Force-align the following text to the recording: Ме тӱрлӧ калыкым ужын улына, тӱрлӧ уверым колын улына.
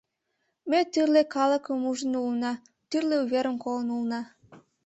Ме 0.69 0.79
тӱрлӧ 0.91 1.21
калыкым 1.35 1.79
ужын 1.89 2.13
улына, 2.25 2.53
тӱрлӧ 2.89 3.15
уверым 3.23 3.55
колын 3.63 3.87
улына. 3.95 4.21